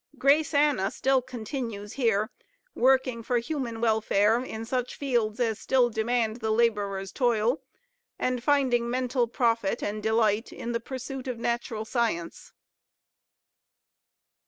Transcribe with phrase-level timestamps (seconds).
[0.17, 2.31] Grace Anna still continues here,
[2.73, 7.61] working for human welfare in such fields as still demand the laborer's toil;
[8.17, 12.51] and finding mental profit and delight in the pursuit of natural science.